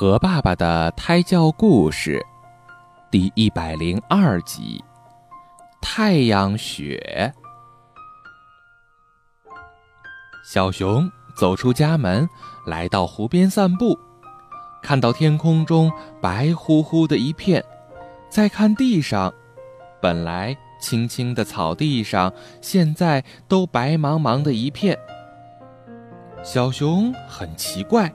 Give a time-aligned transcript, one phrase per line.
[0.00, 2.24] 和爸爸的胎教故事，
[3.10, 4.80] 第一百零二集：
[5.80, 7.34] 太阳雪。
[10.44, 12.28] 小熊走出家门，
[12.64, 13.98] 来到湖边散步，
[14.84, 15.90] 看到天空中
[16.22, 17.64] 白乎乎的一片，
[18.30, 19.34] 再看地上，
[20.00, 24.96] 本来青青的草地上，现在都白茫茫的一片。
[26.44, 28.08] 小熊很奇怪。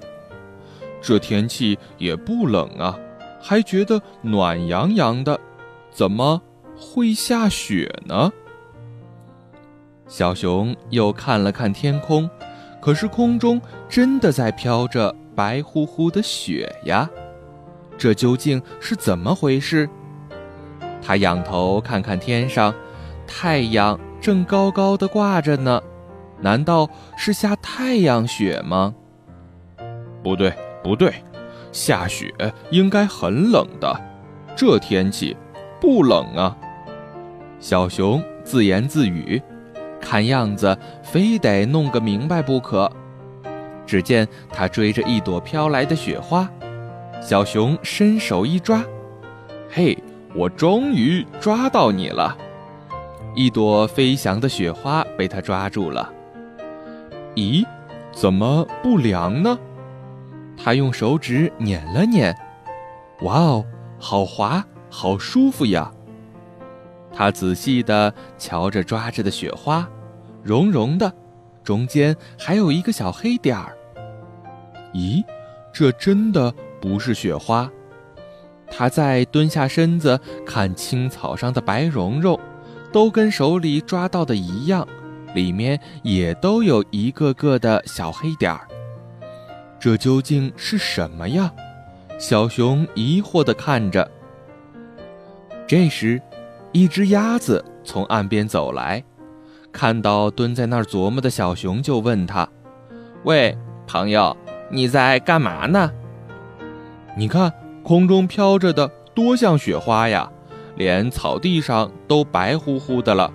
[1.03, 2.97] 这天气也不冷啊，
[3.41, 5.37] 还觉得暖洋洋的，
[5.91, 6.41] 怎么
[6.77, 8.31] 会下雪呢？
[10.07, 12.29] 小熊又看了看天空，
[12.81, 17.09] 可是空中真的在飘着白乎乎的雪呀，
[17.97, 19.89] 这究竟是怎么回事？
[21.01, 22.73] 他仰头看看天上，
[23.27, 25.81] 太阳正高高的挂着呢，
[26.39, 28.95] 难道是下太阳雪吗？
[30.23, 30.53] 不对。
[30.83, 31.13] 不对，
[31.71, 32.33] 下雪
[32.69, 34.01] 应该很冷的，
[34.55, 35.35] 这天气
[35.79, 36.55] 不冷啊。
[37.59, 39.41] 小熊自言自语，
[40.01, 42.91] 看样子非得弄个明白不可。
[43.85, 46.49] 只见他追着一朵飘来的雪花，
[47.21, 48.83] 小熊伸手一抓，
[49.69, 49.97] 嘿，
[50.35, 52.37] 我终于抓到你了！
[53.35, 56.11] 一朵飞翔的雪花被他抓住了。
[57.35, 57.65] 咦，
[58.11, 59.57] 怎么不凉呢？
[60.63, 62.33] 他用手指捻了捻，
[63.23, 63.65] 哇哦，
[63.99, 65.91] 好滑，好舒服呀！
[67.13, 69.85] 他仔细地瞧着抓着的雪花，
[70.41, 71.11] 绒绒的，
[71.65, 73.75] 中间还有一个小黑点儿。
[74.93, 75.21] 咦，
[75.73, 77.69] 这真的不是雪花？
[78.71, 82.39] 他再蹲下身子看青草上的白绒绒，
[82.93, 84.87] 都跟手里抓到的一样，
[85.35, 88.65] 里面也都有一个个的小黑点儿。
[89.83, 91.51] 这究竟是什么呀？
[92.17, 94.09] 小熊疑惑地看着。
[95.67, 96.21] 这时，
[96.71, 99.03] 一只鸭子从岸边走来，
[99.73, 102.47] 看到蹲在那儿琢磨的小熊，就问他
[103.25, 104.37] ：“喂，朋友，
[104.69, 105.91] 你在干嘛呢？
[107.17, 107.51] 你看
[107.83, 110.31] 空中飘着的多像雪花呀，
[110.77, 113.29] 连草地上都白乎乎的了。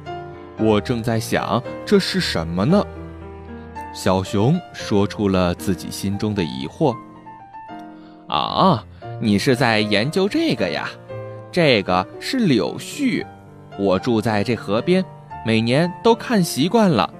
[0.59, 2.83] 我正在想这是什么呢。”
[3.95, 6.95] 小熊说出了自己心中的疑惑
[8.29, 8.85] ：“啊，
[9.21, 10.89] 你是在研究这个呀？
[11.51, 13.27] 这个是柳絮，
[13.79, 15.05] 我住在这河边，
[15.45, 17.13] 每年都看习惯了。”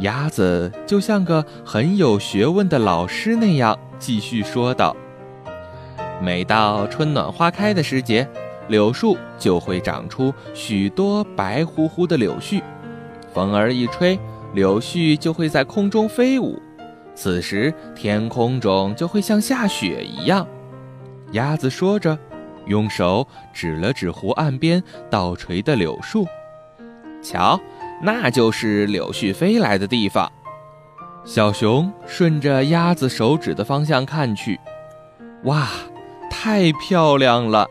[0.00, 4.96] 鸭子就像个很有学问的老师那样继续说道
[6.20, 8.26] ：“每到春暖花开的时节，
[8.68, 12.60] 柳树就会长出许多白乎乎的柳絮，
[13.32, 14.18] 风儿一吹。”
[14.54, 16.60] 柳絮就会在空中飞舞，
[17.14, 20.46] 此时天空中就会像下雪一样。
[21.32, 22.18] 鸭子说着，
[22.66, 26.26] 用手指了指湖岸边倒垂的柳树，
[27.22, 27.58] 瞧，
[28.02, 30.30] 那就是柳絮飞来的地方。
[31.24, 34.58] 小熊顺着鸭子手指的方向看去，
[35.44, 35.68] 哇，
[36.30, 37.66] 太漂亮了！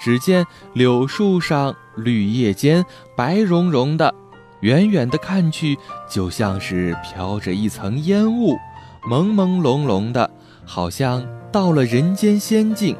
[0.00, 2.82] 只见柳树上绿叶间
[3.14, 4.14] 白茸茸的。
[4.60, 5.78] 远远的看去，
[6.08, 8.56] 就像是飘着一层烟雾，
[9.02, 10.30] 朦朦胧胧的，
[10.64, 12.96] 好像到了人间仙境。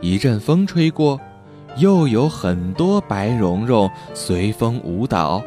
[0.00, 1.18] 一阵风吹过，
[1.78, 5.42] 又有很多白蓉蓉随风舞蹈，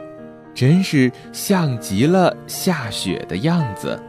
[0.56, 4.02] 真是像极了下雪的样子。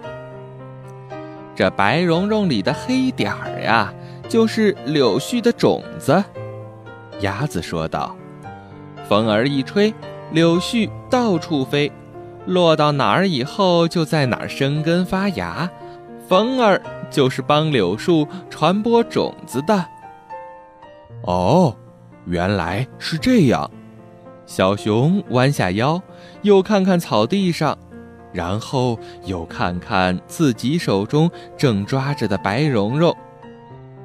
[1.55, 3.93] 这白蓉蓉里的黑点儿呀，
[4.29, 6.25] 就是柳絮的种子。
[7.21, 8.17] 鸭子说道
[9.09, 9.93] ：“风儿一吹。”
[10.31, 11.91] 柳絮到处飞，
[12.47, 15.71] 落到哪儿以后就在哪儿生根发芽。
[16.27, 16.81] 风儿
[17.11, 19.87] 就是帮柳树传播种子的。
[21.23, 21.75] 哦，
[22.27, 23.71] 原来是这样。
[24.45, 26.01] 小熊弯下腰，
[26.43, 27.77] 又看看草地上，
[28.33, 33.15] 然后又看看自己手中正抓着的白绒绒。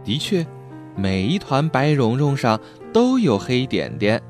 [0.06, 0.46] 的确，
[0.96, 2.60] 每一团白绒绒上
[2.94, 4.22] 都有黑点点，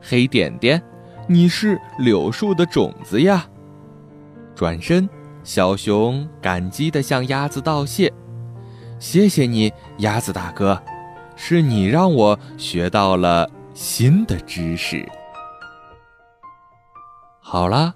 [0.00, 0.82] 黑点点。
[1.26, 3.46] 你是柳树的种子呀！
[4.54, 5.08] 转身，
[5.42, 8.12] 小熊感激地向鸭子道谢
[9.00, 10.80] ：“谢谢你，鸭子大哥，
[11.34, 15.06] 是你让我学到了新的知识。”
[17.40, 17.94] 好了，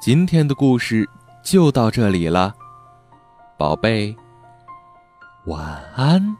[0.00, 1.08] 今天的故事
[1.42, 2.54] 就到这里了，
[3.56, 4.16] 宝贝，
[5.46, 6.36] 晚安。